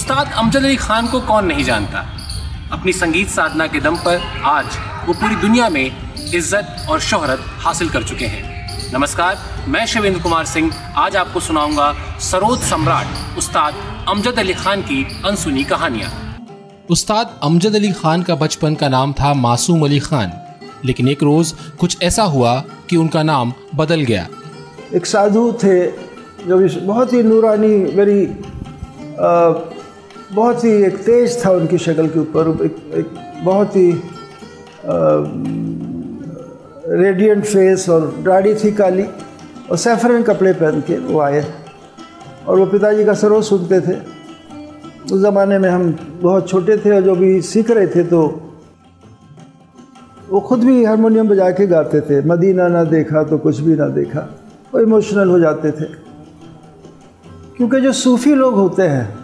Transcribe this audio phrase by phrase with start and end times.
[0.00, 1.98] उस्ताद अमजद अली खान को कौन नहीं जानता?
[2.72, 4.76] अपनी संगीत साधना के दम पर आज
[5.06, 5.86] वो पूरी दुनिया में
[6.34, 11.92] इज़्ज़त और शोहरत हासिल कर चुके हैं। नमस्कार मैं शिवेंद्र कुमार सिंह आज आपको सुनाऊँगा
[12.20, 13.74] सरोद सम्राट उस्ताद
[14.08, 16.10] अमजद अली खान की अनसुनी कहानियाँ।
[16.90, 20.32] उस्ताद अमजद अली खान का बचपन का नाम था मासूम अली खान
[20.84, 24.26] लेकिन एक रोज कुछ ऐसा हुआ कि उनका नाम बदल गया।
[24.94, 25.76] एक साधु थे
[26.46, 28.24] जो बहुत ही नूरानी वेरी
[30.34, 33.06] बहुत ही एक तेज था उनकी शक्ल के ऊपर एक, एक
[33.44, 33.90] बहुत ही
[36.96, 39.04] रेडियंट फेस और दाढ़ी थी काली
[39.70, 41.44] और सैफरन कपड़े पहन के वो आए
[42.46, 43.96] और वो पिताजी का सरोज सुनते थे।
[45.04, 48.20] उस ज़माने में हम बहुत छोटे थे और जो भी सीख रहे थे तो
[50.30, 53.88] वो खुद भी हारमोनियम बजा के गाते थे। मदीना ना देखा तो कुछ भी ना
[53.88, 54.20] देखा
[54.74, 55.84] वो इमोशनल हो जाते थे।
[57.56, 59.19] क्योंकि जो सूफ़ी लोग होते हैं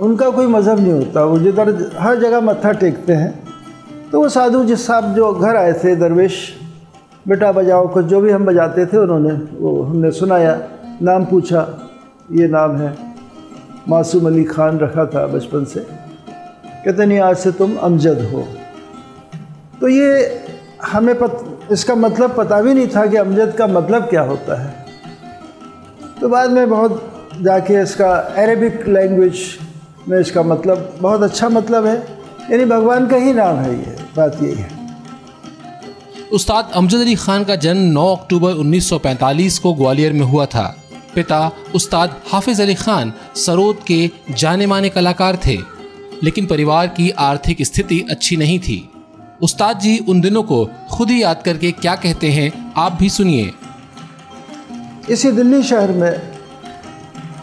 [0.00, 3.32] उनका कोई मज़हब नहीं होता वो जिधर हर जगह मत्था टेकते हैं
[4.10, 6.36] तो वो साधु जिस साहब जो घर आए थे दरवेश
[7.28, 10.58] बेटा बजाओ कुछ जो भी हम बजाते थे उन्होंने वो हमने सुनाया
[11.02, 11.66] नाम पूछा
[12.32, 12.94] ये नाम है
[13.88, 18.46] मासूम अली ख़ान रखा था बचपन से कहते नहीं आज से तुम अमजद हो।
[19.80, 20.08] तो ये
[20.84, 24.74] हमें पत, इसका मतलब पता भी नहीं था कि अमजद का मतलब क्या होता है।
[26.20, 27.02] तो बाद में बहुत
[27.42, 29.34] जाके इसका अरेबिक लैंग्वेज
[30.08, 31.96] में इसका मतलब बहुत अच्छा मतलब है।
[32.50, 34.70] यानी भगवान का ही नाम है ये बात यही है।
[36.32, 40.76] उस्ताद अमजद अली खान का जन्म 9 अक्टूबर 1945 को ग्वालियर में हुआ था।
[41.14, 45.56] पिता उस्ताद हाफिज अली खान सरोद के जाने माने कलाकार थे
[46.22, 48.88] लेकिन परिवार की आर्थिक स्थिति अच्छी नहीं थी।
[49.42, 53.52] उस्ताद जी उन दिनों को खुद ही याद करके क्या कहते हैं आप भी सुनिए।
[55.10, 56.22] इसी दिल्ली शहर में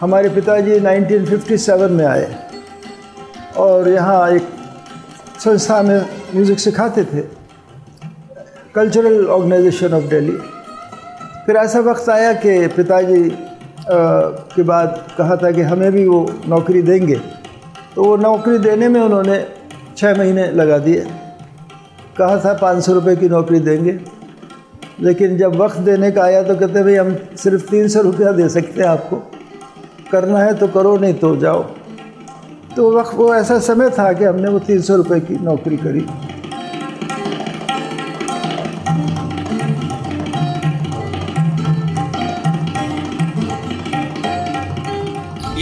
[0.00, 2.43] हमारे पिताजी 1957 में आए।
[3.56, 4.48] और यहाँ एक
[5.40, 6.00] संस्था में
[6.34, 7.20] म्यूज़िक सिखाते थे।
[8.74, 10.36] कल्चरल ऑर्गेनाइजेशन ऑफ़ दिल्ली
[11.46, 13.28] फिर ऐसा वक्त आया कि पिताजी
[13.88, 17.16] के बाद कहा था कि हमें भी वो नौकरी देंगे।
[17.94, 19.44] तो वो नौकरी देने में उन्होंने
[19.96, 21.06] छः महीने लगा दिए।
[22.18, 23.98] कहा था पाँच सौ रुपये की नौकरी देंगे।
[25.00, 28.48] लेकिन जब वक्त देने का आया तो कहते भाई हम सिर्फ़ तीन सौ रुपया दे
[28.48, 29.16] सकते हैं आपको।
[30.12, 31.64] करना है तो करो, नहीं तो जाओ।
[32.76, 36.00] तो वक्त वो ऐसा समय था कि हमने वो तीन सौ रुपये की नौकरी करी।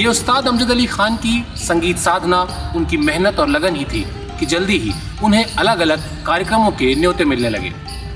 [0.01, 2.41] ये उस्ताद अमजद अली खान की संगीत साधना,
[2.77, 4.05] उनकी मेहनत और लगन ही थी
[4.41, 4.93] कि जल्दी ही
[5.25, 7.73] उन्हें अलग अलग कार्यक्रमों के न्योते मिलने लगे।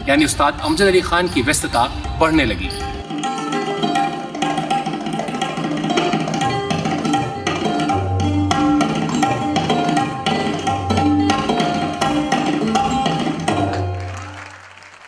[0.09, 1.87] यानी उस्ताद अमजद अली खान की व्यस्तता
[2.21, 2.86] बढ़ने लगी।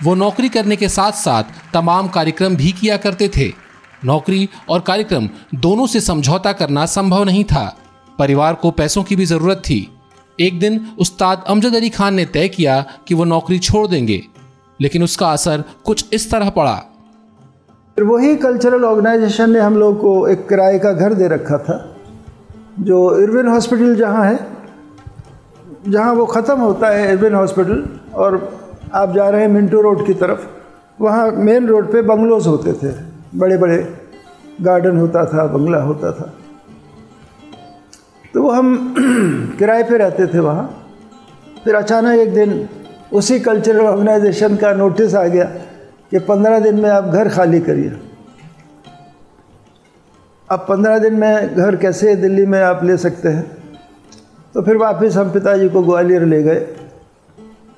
[0.01, 1.45] वो नौकरी करने के साथ साथ
[1.75, 3.53] तमाम कार्यक्रम भी किया करते थे।
[4.03, 7.65] नौकरी और कार्यक्रम दोनों से समझौता करना संभव नहीं था।
[8.19, 9.81] परिवार को पैसों की भी ज़रूरत थी।
[10.39, 14.23] एक दिन उस्ताद अमजद अली खान ने तय किया कि वो नौकरी छोड़ देंगे,
[14.81, 16.75] लेकिन उसका असर कुछ इस तरह पड़ा।
[17.97, 21.77] फिर वही कल्चरल ऑर्गेनाइजेशन ने हम लोग को एक किराए का घर दे रखा था,
[22.81, 24.39] जो इरविन हॉस्पिटल जहाँ है,
[25.89, 27.85] जहाँ वो ख़त्म होता है इरविन हॉस्पिटल,
[28.15, 28.37] और
[28.95, 30.47] आप जा रहे हैं मिंटो रोड की तरफ़,
[31.01, 32.95] वहाँ मेन रोड पे बंगलोज होते थे।
[33.35, 33.95] बड़े बड़े
[34.61, 36.35] गार्डन होता था, बंगला होता था।
[38.35, 38.95] तो वो हम
[39.59, 40.89] किराए पे रहते थे वहाँ।
[41.65, 42.69] फिर अचानक एक दिन
[43.13, 45.45] उसी कल्चरल ऑर्गेनाइजेशन का नोटिस आ गया
[46.11, 47.93] कि पंद्रह दिन में आप घर खाली करिए।
[50.51, 53.51] अब पंद्रह दिन में घर कैसे दिल्ली में आप ले सकते हैं?
[54.55, 56.67] तो फिर वापस हम पिताजी को ग्वालियर ले गए।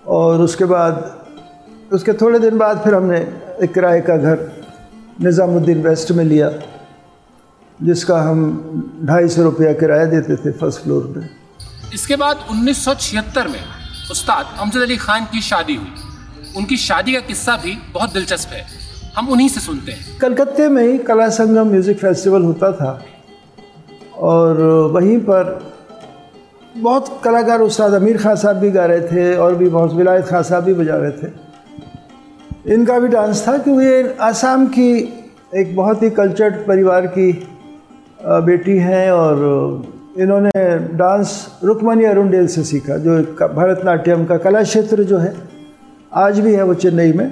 [0.04, 3.18] और उसके बाद उसके थोड़े दिन बाद फिर हमने
[3.62, 4.50] एक किराए का घर
[5.22, 6.50] निज़ामुद्दीन वेस्ट में लिया
[7.80, 8.40] जिसका हम
[9.04, 11.20] ढाई सौ रुपया किराया देते थे फ़र्स्ट फ्लोर पे।
[11.94, 13.62] इसके बाद 1976 में
[14.10, 15.92] उस्ताद अमजद अली खान की शादी हुई।
[16.56, 18.64] उनकी शादी का किस्सा भी बहुत दिलचस्प है।
[19.16, 22.92] हम उन्हीं से सुनते हैं। कलकत्ते में ही कला संगम म्यूज़िक फेस्टिवल होता था
[24.30, 24.60] और
[24.94, 25.58] वहीं पर
[26.76, 30.42] बहुत कलाकार उस्ताद अमीर खान साहब भी गा रहे थे और भी बहुत, विलायत खान
[30.42, 34.92] साहब भी बजा रहे थे। इनका भी डांस था क्योंकि ये आसाम की
[35.56, 37.32] एक बहुत ही कल्चर्ड परिवार की
[38.20, 39.36] बेटी हैं और
[40.18, 43.18] इन्होंने डांस रुकमनी अरुणडेल से सीखा, जो
[43.48, 45.34] भरतनाट्यम का कला क्षेत्र जो है,
[46.12, 47.30] आज भी है वो चेन्नई में।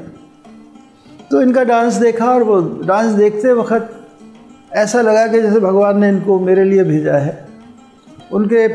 [1.30, 3.94] तो इनका डांस देखा और वो डांस देखते वक्त
[4.72, 7.46] ऐसा लगा कि जैसे भगवान ने इनको मेरे लिए भेजा है।
[8.32, 8.66] उनके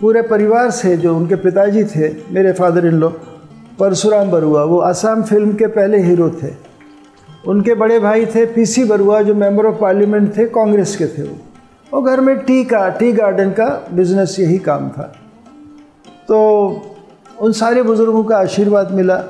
[0.00, 3.08] पूरे परिवार से जो उनके पिताजी थे, मेरे father in law
[3.78, 6.68] Parshuram Barua, वो आसाम फ़िल्म के पहले हीरो थे।
[7.46, 11.38] उनके बड़े भाई थे पीसी बरुआ, जो मेंबर ऑफ़ पार्लियामेंट थे, कांग्रेस के थे वो।
[11.94, 15.14] और घर में टी का, टी गार्डन का बिज़नेस यही काम था।
[16.28, 16.38] तो
[17.40, 19.24] उन सारे बुज़ुर्गों का आशीर्वाद मिला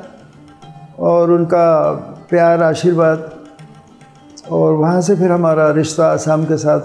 [0.99, 1.93] और उनका
[2.31, 3.33] प्यार, आशीर्वाद
[4.51, 6.81] और वहाँ से फिर हमारा रिश्ता आसाम के साथ।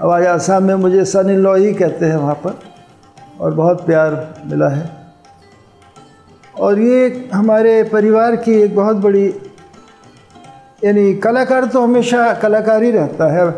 [0.00, 2.69] अब आज आसाम में मुझे सन इन लॉ ही कहते हैं वहाँ पर।
[3.40, 4.88] और बहुत प्यार मिला है।
[6.56, 9.26] और ये हमारे परिवार की एक बहुत बड़ी,
[10.84, 13.48] यानी कलाकार तो हमेशा कलाकार ही रहता है।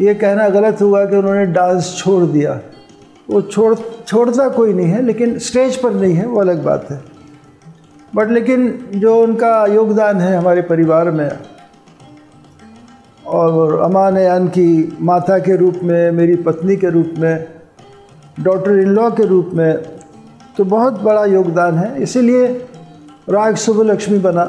[0.00, 2.60] ये कहना गलत हुआ कि उन्होंने डांस छोड़ दिया।
[3.30, 3.74] वो छोड़,
[4.06, 7.00] छोड़ता कोई नहीं है, लेकिन स्टेज पर नहीं है, वो अलग बात है।
[8.14, 11.30] बट लेकिन जो उनका योगदान है हमारे परिवार में,
[13.26, 17.59] और अमान यान की माता के रूप में, मेरी पत्नी के रूप में
[18.36, 19.76] डॉक्टर इन लॉ के रूप में
[20.56, 22.46] तो बहुत बड़ा योगदान है। इसीलिए
[23.28, 24.44] राग शुभ लक्ष्मी बना।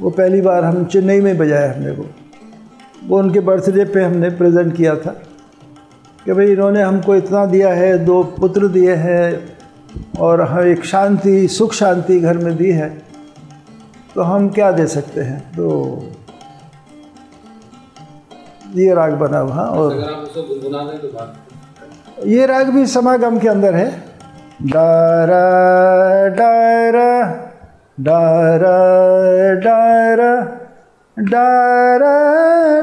[0.00, 2.06] वो पहली बार हम चेन्नई में बजाया हमने वो।
[3.06, 5.10] वो उनके बर्थडे पे हमने प्रेजेंट किया था
[6.24, 9.56] कि भाई इन्होंने हमको इतना दिया है, दो पुत्र दिए हैं
[10.20, 12.88] और हम एक शांति, सुख शांति घर में दी है।
[14.14, 15.40] तो हम क्या दे सकते हैं?
[15.52, 15.66] तो
[18.74, 19.90] ये राग बना वहाँ और
[22.26, 23.90] ये राग भी समागम के अंदर है
[24.72, 25.42] डारा
[26.36, 27.10] डारा
[28.00, 28.76] डारा
[29.66, 30.32] डारा
[31.16, 32.14] डारा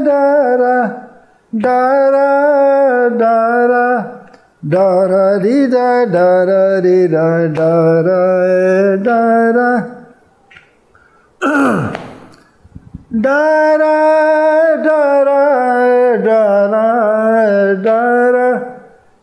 [0.09, 0.73] डारा
[1.53, 2.27] डारा
[3.19, 3.85] डारा
[4.65, 8.19] डारा री डारा री डारा
[9.05, 9.69] डारा
[13.23, 13.95] डारा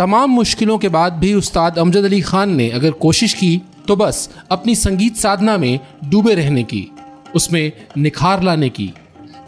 [0.00, 3.50] तमाम मुश्किलों के बाद भी उस्ताद अमजद अली खान ने अगर कोशिश की
[3.88, 6.86] तो बस अपनी संगीत साधना में डूबे रहने की,
[7.34, 8.92] उसमें निखार लाने की,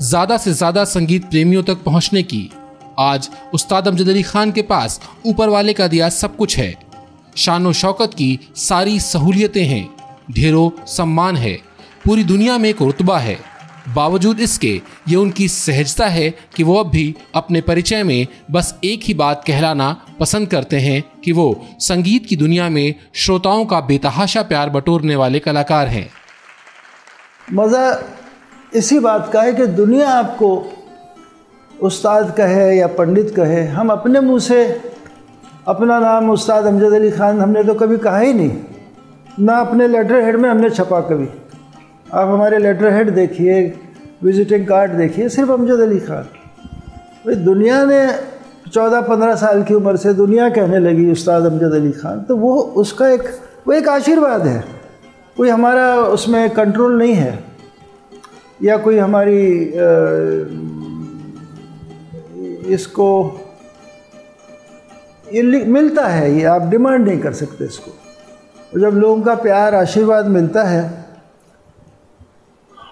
[0.01, 2.51] ज़्यादा से ज़्यादा संगीत प्रेमियों तक पहुँचने की।
[2.99, 6.75] आज उस्ताद अमजद अली खान के पास ऊपर वाले का दिया सब कुछ है।
[7.37, 9.89] शान शौकत की सारी सहूलियतें हैं,
[10.31, 11.55] ढेरों सम्मान है,
[12.05, 13.39] पूरी दुनिया में एक रुतबा है।
[13.89, 19.01] बावजूद इसके, ये उनकी सहजता है कि वो अब भी अपने परिचय में बस एक
[19.03, 21.47] ही बात कहलाना पसंद करते हैं कि वो
[21.81, 26.09] संगीत की दुनिया में श्रोताओं का बेतहाशा प्यार बटोरने वाले कलाकार हैं।
[27.53, 27.85] मज़ा
[28.73, 30.55] इसी बात का है कि दुनिया आपको
[31.75, 34.65] उस्ताद कहे या पंडित कहे, हम अपने मुँह से
[35.69, 38.51] अपना नाम उस्ताद अमजद अली ख़ान हमने तो कभी कहा ही नहीं,
[39.41, 41.27] ना अपने लेटर हेड में हमने छपा कभी।
[42.15, 43.63] आप हमारे लेटर हेड देखिए
[44.23, 46.25] विजिटिंग कार्ड देखिए, सिर्फ़ अमजद अली ख़ान।
[47.27, 48.07] भाई, दुनिया ने
[48.73, 52.55] चौदह पंद्रह साल की उम्र से दुनिया कहने लगी, उस्ताद अमजद अली ख़ान। तो वो
[52.57, 53.23] उसका एक,
[53.67, 54.65] वो एक आशीर्वाद है।
[55.37, 57.45] कोई हमारा उसमें कंट्रोल नहीं है।
[58.63, 59.65] या कोई हमारी
[62.75, 63.41] इसको,
[65.33, 70.27] ये मिलता है, ये आप डिमांड नहीं कर सकते इसको। जब लोगों का प्यार, आशीर्वाद
[70.27, 71.02] मिलता है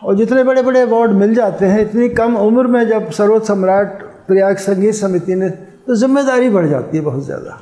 [0.03, 4.03] और जितने बड़े बड़े अवार्ड मिल जाते हैं, इतनी कम उम्र में जब सर्वोच्च सम्राट
[4.29, 5.49] प्रयाग संगीत समिति ने
[5.87, 7.61] तो ज़िम्मेदारी बढ़ जाती है बहुत ज़्यादा।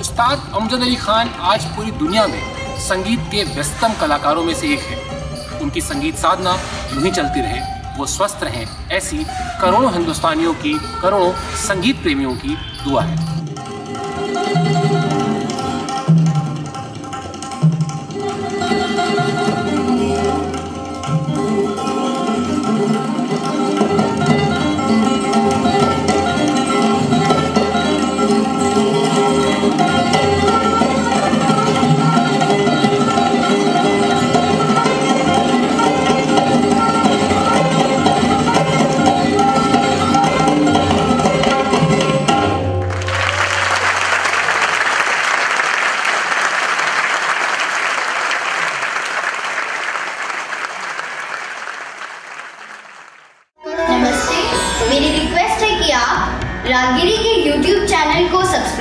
[0.00, 2.55] उस्ताद अमजद अली खान आज पूरी दुनिया में
[2.86, 6.52] संगीत के व्यस्तम कलाकारों में से एक है। उनकी संगीत साधना
[6.94, 7.60] यूँ ही चलती रहे।
[7.96, 9.18] वो स्वस्थ रहें, ऐसी
[9.60, 13.16] करोड़ों हिंदुस्तानियों की, करोड़ों संगीत प्रेमियों की दुआ है।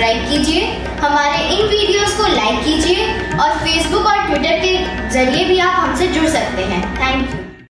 [0.05, 0.65] सब्सक्राइब कीजिए,
[0.99, 3.07] हमारे इन वीडियोस को लाइक कीजिए
[3.39, 7.44] और फेसबुक और ट्विटर के ज़रिए भी आप हमसे जुड़ सकते हैं। Thank you